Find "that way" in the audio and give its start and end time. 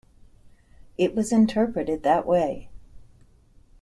2.01-2.71